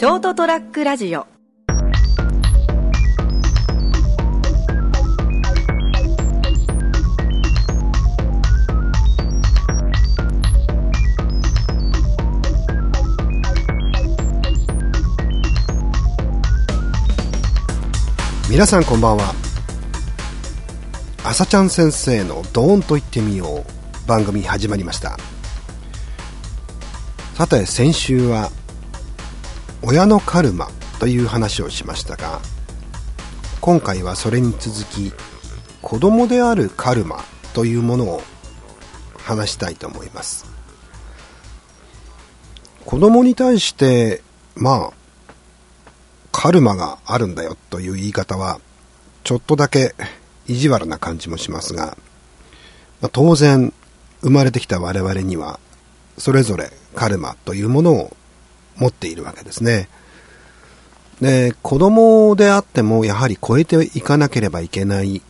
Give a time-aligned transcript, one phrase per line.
[0.00, 1.26] ショートトラックラジオ。
[18.48, 19.34] 皆さんこんばんは。
[21.24, 23.70] 朝ちゃん先生の「ドーンと言ってみよう」
[24.08, 25.18] 番組始まりました。
[27.34, 28.50] さて先週は
[29.82, 32.40] 親のカルマという話をしましたが
[33.60, 35.12] 今回はそれに続き
[35.82, 38.22] 子供であるカルマというものを
[39.18, 40.46] 話したいと思います。
[42.84, 44.22] 子供に対して
[44.56, 44.92] まあ
[46.32, 48.60] カルマがあるんだよという言い方は
[49.24, 49.94] ちょっとだけ
[50.48, 51.96] 意地悪な感じもしますが、
[53.00, 53.72] まあ、当然
[54.22, 55.60] 生まれてきた我々には
[56.18, 58.16] それぞれカルマというものを
[58.80, 59.88] 持っているわけですね。
[61.20, 65.22] で、子供であってもやはり超えていかなければいけない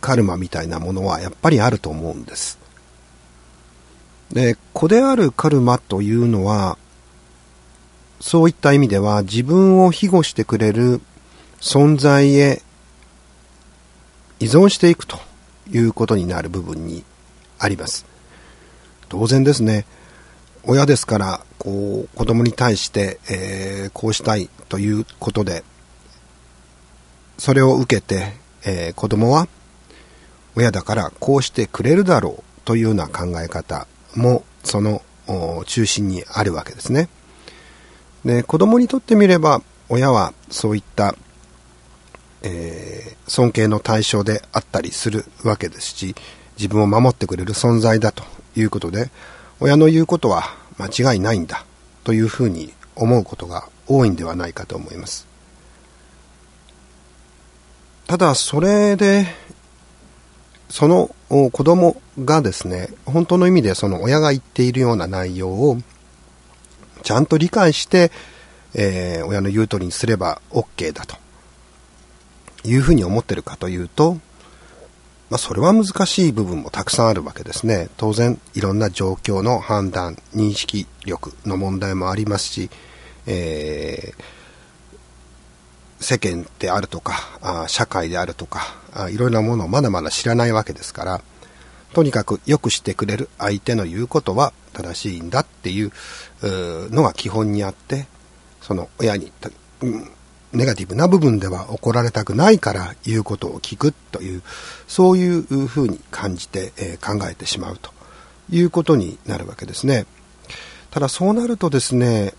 [0.00, 2.58] カルマみたいなものはやっぱりあると思うんです。
[4.32, 6.78] で、子であるカルマというのは、
[8.20, 11.00] そういった意味では自分を庇護してくれる
[11.60, 12.62] 存在へ
[14.40, 15.18] 依存していくと
[15.70, 17.04] いうことになる部分に
[17.58, 18.06] あります。
[19.08, 19.86] 当然ですね。
[20.68, 25.62] 親ですから、こう、子供に対して、えー、こうしたいということで、
[27.38, 28.32] それを受けて、
[28.64, 29.46] えー、子供は、
[30.56, 33.86] 親だからこうしてくれるだろうというような考え方
[34.16, 35.02] も、その
[35.66, 37.08] 中心にあるわけですね。
[38.24, 41.14] で、子供にとってみれば、親はそういった、
[42.42, 46.16] えー、尊敬の対象であったりするわけですし、
[46.58, 48.24] 自分を守ってくれる存在だと
[48.56, 49.10] いうことで、
[49.60, 51.64] 親の言うことは間違いないんだ
[52.04, 55.26] というふうに思うことが多いんではないかと思います。
[58.06, 59.26] ただそれで
[60.68, 65.78] その子供がですね本当の意味でその親が言っているような内容を
[67.02, 68.10] ちゃんと理解して、
[68.74, 71.16] えー、親の言う通りにすれば OK だと
[72.64, 74.18] いうふうに思ってるかというと
[75.28, 77.88] まあ、それは難しい部分もたくさんあるわけですね。
[77.96, 82.70] 当然、いろんな状況の判断、認識力の問題もありますし、
[83.26, 91.20] えー、世間であるとかあ、社会であるとかあ、いろいろなものをまだまだ知らないわけですから、
[91.92, 95.92] とにかくよくしてくれる相手の言うことは正しいんだっていう
[96.42, 98.06] のが基本にあって、
[98.60, 99.32] その親に、
[100.56, 104.42] ネガティブな部分では怒られたくないから言うことを聞くという、
[104.88, 107.90] そういうふうに感じて、え考えてしまうと
[108.50, 110.06] いうことになるわけですね。
[110.90, 112.32] ただそうなるとですね、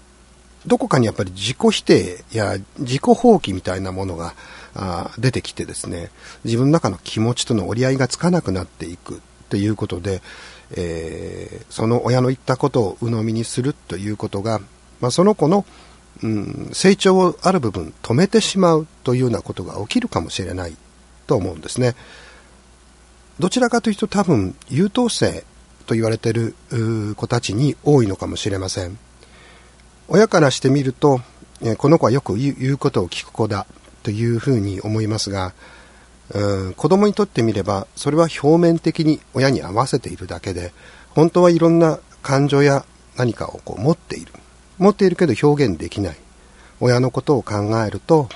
[0.66, 4.34] どこかにやっぱり自己否定や自己放棄みたいなものが
[4.75, 6.11] あ出てきてですね、
[6.44, 10.22] 自分の中の気持ちとの折り合いがつかなくなっていくということで、
[10.72, 14.59] えー、その親の言ったことを鵜呑みにするということが、
[14.99, 15.66] まあ、その子の
[16.23, 20.75] うん、成長をある部分止めてしまうというようなことが起きるかもしれない
[21.28, 21.95] と思うんですね。
[23.39, 25.44] どちらかというと多分優等生
[25.85, 26.55] と言われてる
[27.16, 28.97] 子たちに多いのかもしれません。
[30.07, 31.22] 親からしてみると、
[31.78, 33.67] この子はよく言うことを聞く子だ
[34.03, 35.53] というふうに思いますが、
[36.34, 40.73] うん子供にとってみればそれは表面的に親に合わせているだけで
[41.11, 42.85] 本当はいろんな感情や
[43.16, 44.34] 何かをこう持っている
[44.78, 46.18] 持っているけど表現できない。
[46.80, 47.56] 親のことを考
[47.86, 48.30] えると、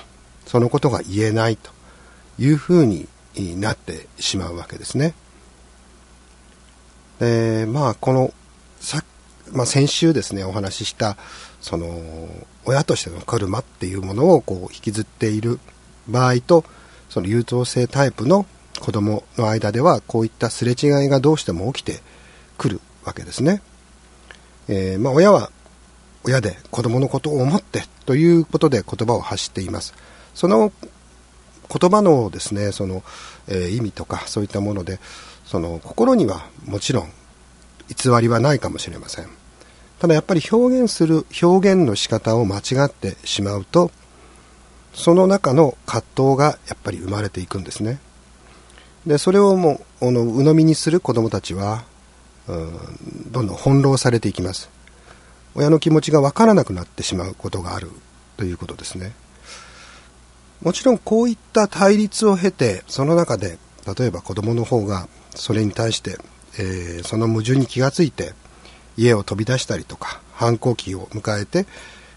[0.46, 1.70] そのことが言えないと
[2.38, 3.08] いうふうに
[3.60, 5.14] なってしまうわけですね。
[7.20, 8.34] で、まあ、この、
[8.80, 9.04] さ、
[9.52, 11.16] まあ、先週ですね、お話しした、
[11.60, 12.28] その、
[12.64, 15.60] 親としてのカルマっていうものをこう引きずっている
[16.08, 16.64] 場合と、
[17.08, 18.46] その優等生タイプの
[18.80, 22.00] 子供の間では、こういったすれ違いがどうしても起きて
[22.58, 23.62] くるわけですね。
[24.68, 25.50] えー、まあ、親は
[26.24, 29.94] 親で子供のことを思ってということで言葉を発しています。
[30.34, 30.72] その
[31.68, 33.02] 言葉のですね、その、
[33.48, 35.00] えー、意味とかそういったもので、
[35.44, 37.12] その心にはもちろん
[37.88, 39.28] 偽りはないかもしれません。
[39.98, 43.90] ただやっぱり表現する表現の仕方を間違ってしまうと、
[44.94, 48.00] その中の葛藤がやっぱり生まれていくんですね。
[49.06, 51.84] で、それをもう、あの、鵜呑みにする子供たちは、
[52.46, 52.78] うん、
[53.32, 54.68] どんどん翻弄されていきます。
[55.54, 57.90] 親の気持ちがわからなくなってしまうことがある
[58.36, 59.12] ということですね。
[60.62, 63.58] もちろんこういった対立を経て、その中で、
[63.96, 66.18] 例えば子供の方がそれに対して、
[66.58, 68.32] えー、その矛盾に気がついて、
[68.96, 71.66] 家を飛び出したりとか、反抗期を迎えて、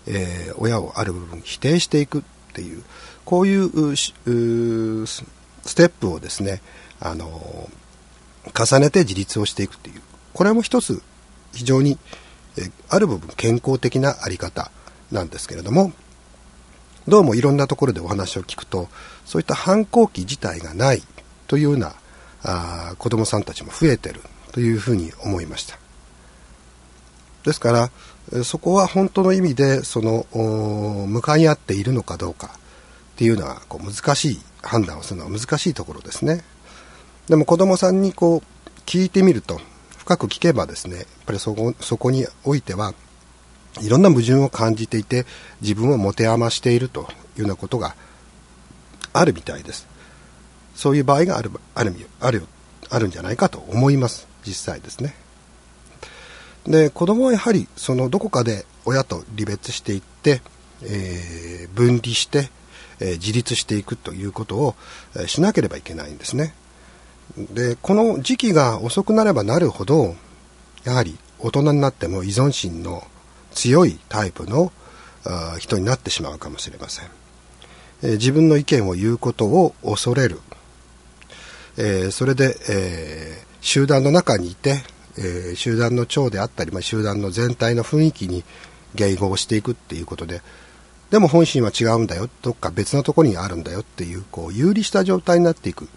[0.07, 2.23] えー、親をある部分否定していくっ
[2.53, 2.83] ていう、
[3.23, 6.61] こういうステップをですね、
[6.99, 7.69] あの
[8.53, 10.01] 重ねて自立をしていくっていう、
[10.33, 11.01] これも一つ
[11.53, 11.97] 非常に、
[12.57, 14.71] えある部分健康的なあり方
[15.11, 15.91] なんですけれども、
[17.07, 18.89] どうもいろんなところでお話を聞くと、
[19.25, 21.03] そういった反抗期自体がない
[21.47, 21.95] というような
[22.43, 24.21] あ子供さんたちも増えてる
[24.51, 25.77] というふうに思いました。
[27.43, 27.71] ですか
[28.31, 30.25] ら、そこは本当の意味で、その、
[31.07, 36.43] 向かい合っているのかどうかっていうのは、こう難しい判断をするのは難しいところですね。
[37.27, 39.61] でも子供さんにこう、聞いてみると、
[40.05, 42.93] 深く聞けばですね、やっぱりそこ、そこにおいては、
[43.81, 45.25] いろんな矛盾を感じていて、
[45.61, 47.95] 自分を持て余しているというようなことが
[49.13, 49.87] あるみたいです。
[50.75, 52.45] そういう場合がある、ある、ある、
[52.91, 54.27] あるんじゃないかと思います。
[54.45, 55.15] 実際ですね。
[56.67, 60.43] で、子供はやはり、そのどこかで親と離別していって、
[60.83, 62.51] えー、分離して、
[62.99, 64.75] えー、自立していくということを、
[65.25, 66.53] しなければいけないんですね。
[67.37, 70.15] で、この時期が遅くなればなるほど、
[70.83, 73.05] やはり大人になっても依存心の
[73.53, 74.71] 強いタイプの
[75.59, 77.09] 人になってしまうかもしれません。
[78.01, 80.39] 自分の意見を言うことを恐れる。
[81.77, 84.83] え、それで、え、集団の中にいて、
[85.17, 88.43] え、集団の長であったり、ま、集団の全体の雰囲気に
[88.95, 90.41] 迎合していくっていうことで、
[91.09, 95.87] でも本心は違うんだよ、どっか別のところにあるんだよっていう、こう、有利した状態になっていく。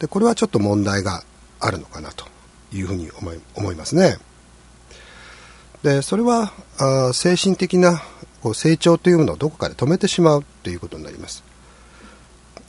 [0.00, 1.22] で、これはちょっと問題が
[1.60, 2.24] あるのかなと
[2.72, 4.16] いうふうに思い思いますね。
[5.82, 8.02] で、それは、あ精神的な
[8.42, 11.44] こう成長というものをどこかで止めてしまうということになります。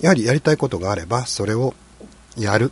[0.02, 1.74] やはりやりたいことがあれば、それを
[2.38, 2.72] やる。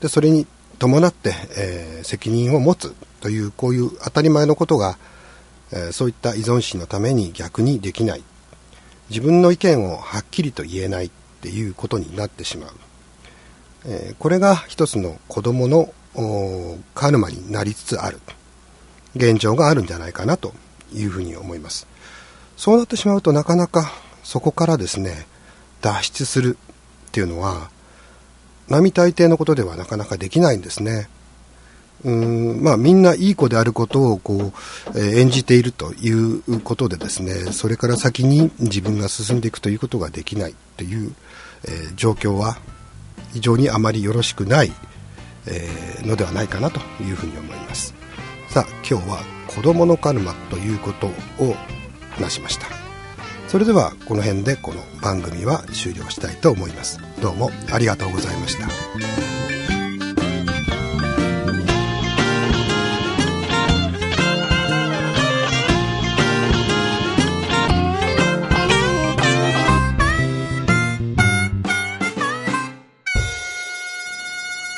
[0.00, 0.46] で、それに
[0.78, 4.98] 伴って、えー、責任を持つという、こういう当たり前のことが、
[5.72, 8.24] えー、そういった依存心のために逆にできない。
[9.08, 11.10] 自分の意見をはっきりと言えないっ
[11.40, 12.70] ていうことになってしまう。
[13.86, 15.92] えー、これが一つの子供の
[16.94, 18.18] カルマになりつつある
[19.14, 20.52] 現状があるんじゃないかなと
[20.92, 21.86] いうふうに思います。
[22.56, 23.92] そうなってしまうとなかなか
[24.22, 25.26] そこからですね、
[25.80, 26.58] 脱出する
[27.08, 27.70] っていうのは
[28.68, 31.08] 並大抵のことではなかなかできないんですね。
[32.04, 34.52] うんまあ、みんないい子であることをこう、
[34.98, 41.14] えー、演じているということでですね、それから先に自分が進んでいくということができないという、
[41.64, 42.58] えー、状況は
[43.36, 44.72] 非常にあまりよろしくない、
[45.46, 47.94] えー、のではないかなというふうに思います。
[48.48, 51.54] さあ、今日は子どものカルマということを
[52.12, 52.66] 話しました。
[53.46, 59.25] それではこの辺でこの番組は終了したいと思いますどうもありがとうございました